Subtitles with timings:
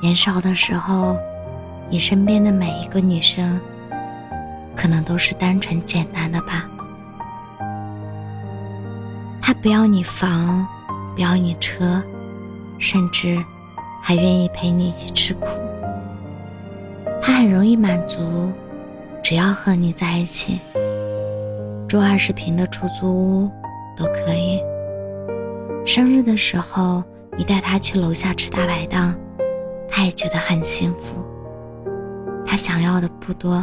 [0.00, 1.16] 年少的时候，
[1.88, 3.60] 你身边的每一个女生，
[4.74, 6.66] 可能都是单纯简单的吧。
[9.42, 10.66] 她不要你房，
[11.14, 12.02] 不要你车，
[12.78, 13.38] 甚至
[14.02, 15.46] 还愿意陪你一起吃苦。
[17.20, 18.52] 她很容易满足，
[19.22, 20.60] 只要和你在一起，
[21.86, 23.50] 住二十平的出租屋
[23.96, 24.62] 都可以。
[25.84, 27.04] 生日的时候。
[27.38, 29.14] 你带她去楼下吃大排档，
[30.00, 31.14] 他也觉得很幸福。
[32.46, 33.62] 他想要的不多，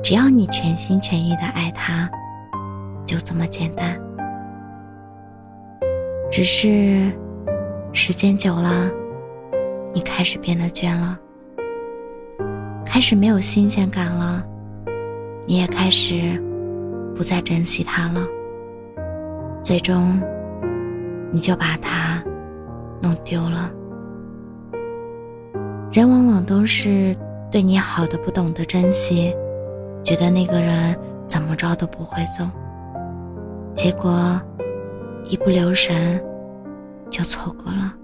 [0.00, 2.08] 只要你全心全意的爱他，
[3.04, 4.00] 就这么简单。
[6.30, 7.10] 只是
[7.92, 8.88] 时间久了，
[9.92, 11.18] 你开始变得倦了，
[12.86, 14.40] 开始没有新鲜感了，
[15.46, 16.40] 你也开始
[17.12, 18.24] 不再珍惜他了。
[19.64, 20.22] 最终，
[21.32, 22.22] 你就把他。
[23.02, 23.68] 弄丢了。
[25.94, 27.14] 人往往都是
[27.52, 29.32] 对你好的不懂得珍惜，
[30.02, 32.44] 觉得那个人怎么着都不会走，
[33.72, 34.42] 结果
[35.22, 36.20] 一不留神
[37.08, 37.94] 就错过了。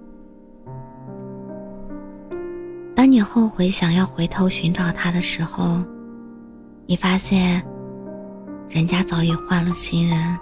[2.95, 5.83] 当你后悔想要回头寻找他的时候，
[6.87, 7.61] 你发现
[8.69, 10.39] 人家早已换了新人，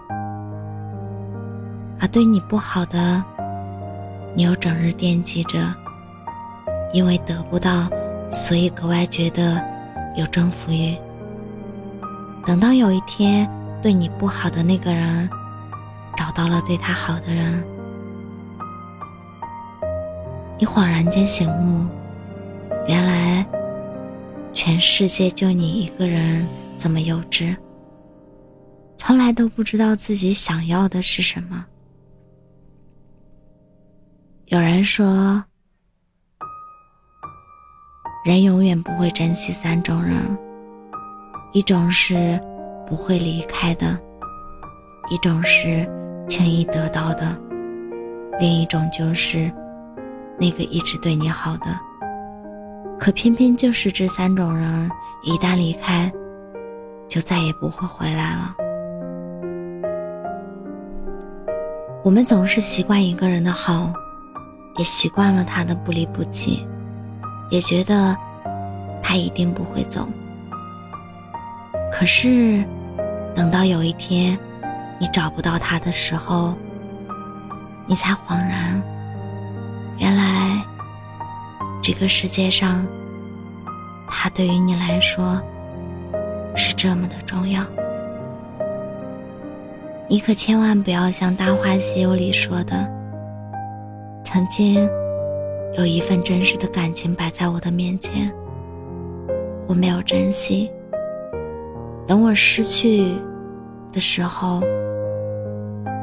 [1.99, 3.25] 而对你不好的。
[4.37, 5.59] 你又整日惦记着，
[6.93, 7.89] 因为得不到，
[8.33, 9.63] 所以格外觉得
[10.17, 10.97] 有征服欲。
[12.47, 13.49] 等到有一天
[13.83, 15.29] 对你不好的那个人
[16.17, 17.63] 找到了对他好的人，
[20.59, 21.87] 你恍然间醒悟，
[22.87, 23.47] 原来
[24.55, 26.47] 全世界就你一个人
[26.79, 27.55] 这么幼稚，
[28.97, 31.67] 从来都不知道自己想要的是什么。
[34.47, 35.45] 有人说，
[38.29, 40.19] 人永远不会珍惜三种人：
[41.53, 42.39] 一种是
[42.87, 43.99] 不会离开的，
[45.11, 45.89] 一种是
[46.29, 47.35] 轻易得到的，
[48.39, 49.51] 另一种就是
[50.39, 51.69] 那个一直对你好的。
[53.01, 54.91] 可偏偏就是这三种人，
[55.23, 56.13] 一旦离开，
[57.09, 58.55] 就再也不会回来了。
[62.05, 63.91] 我们总是习惯一个人的好。
[64.77, 66.65] 也习惯了他的不离不弃，
[67.51, 68.17] 也觉得
[69.03, 70.09] 他一定不会走。
[71.91, 72.65] 可是，
[73.35, 74.39] 等到有一天
[75.01, 76.55] 你找不到他的时候，
[77.87, 78.83] 你才恍然，
[79.99, 80.63] 原来
[81.83, 82.87] 这个世界上，
[84.09, 85.43] 他对于你来说
[86.55, 87.65] 是这么的重要。
[90.09, 92.89] 你可千万不要像《大话西游》里说的。
[94.25, 94.89] 曾经
[95.77, 98.33] 有一份真实的感情摆在我的面前，
[99.67, 100.71] 我没有珍惜。
[102.07, 103.13] 等我失去
[103.93, 104.61] 的时候，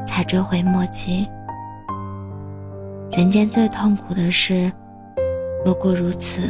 [0.06, 1.26] 才追悔莫及。
[3.10, 4.70] 人间最痛苦的事，
[5.64, 6.42] 莫过如此。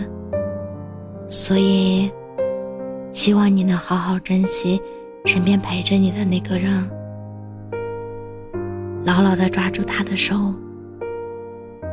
[1.28, 2.12] 所以，
[3.12, 4.80] 希望你能好好珍惜
[5.24, 6.88] 身边陪着你的那个人，
[9.04, 10.36] 牢牢的抓住他的手。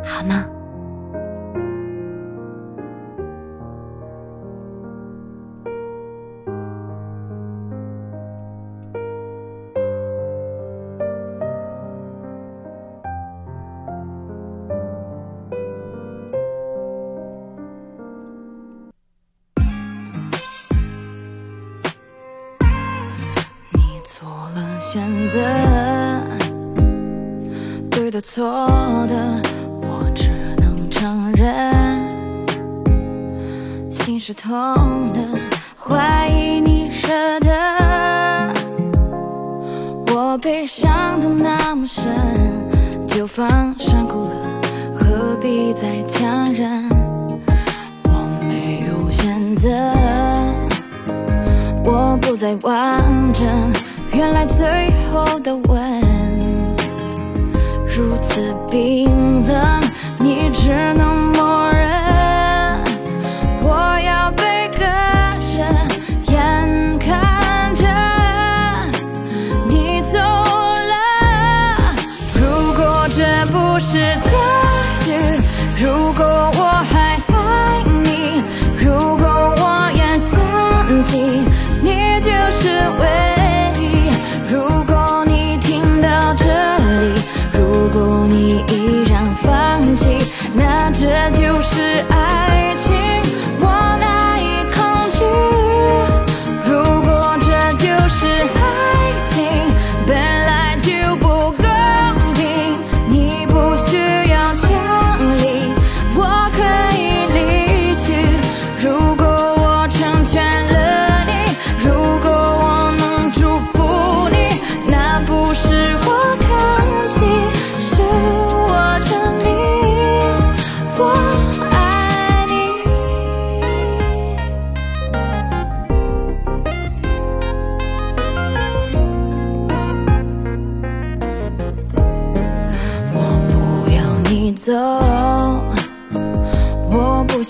[0.04, 0.46] 好吗？
[24.04, 25.40] 做了选择，
[27.90, 28.68] 对的错
[29.08, 29.42] 的。
[29.82, 31.72] 我只能承认
[33.90, 35.22] 心是痛的，
[35.78, 38.54] 怀疑你舍得。
[40.14, 42.04] 我被伤的那么深，
[43.08, 44.32] 就放山谷了，
[45.00, 46.90] 何必再强忍？
[48.04, 49.70] 我没有选择，
[51.86, 53.02] 我不再完
[53.32, 53.48] 整。
[54.15, 55.92] 原来最后的吻
[57.88, 59.81] 如此冰冷，
[60.19, 61.32] 你只能。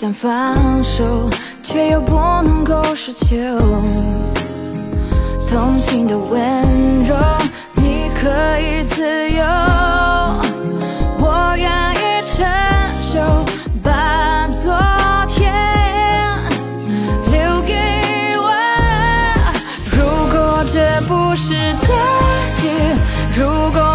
[0.04, 1.30] 想放手
[1.62, 3.36] 却又不能够奢求
[5.48, 6.40] 同情的温
[7.06, 7.16] 柔
[7.76, 8.28] 你可
[8.60, 9.42] 以自由。
[11.20, 12.44] 我愿意承
[13.00, 13.18] 受
[13.82, 14.76] 把昨
[15.26, 15.50] 天
[17.32, 17.72] 留给
[18.36, 18.52] 我。
[19.90, 21.94] 如果这不是结
[22.60, 22.68] 局
[23.34, 23.93] 如果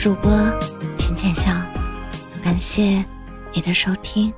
[0.00, 0.32] 主播
[0.96, 1.52] 浅浅笑，
[2.42, 3.04] 感谢
[3.52, 4.32] 你的收听。